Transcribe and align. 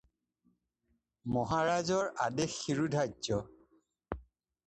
মাহাৰাজৰ 1.33 2.09
আদেশ 2.27 2.55
শিৰোধাৰ্য। 2.63 3.39